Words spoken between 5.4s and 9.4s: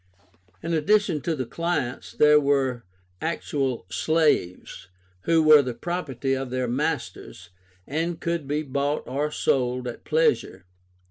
were the property of their masters, and could be bought or